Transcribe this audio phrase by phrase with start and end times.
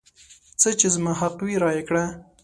[0.61, 2.03] څه چې زما حق وي رایې کړه.